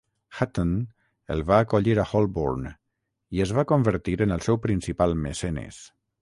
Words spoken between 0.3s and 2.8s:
Hatton el va acollir a Holborn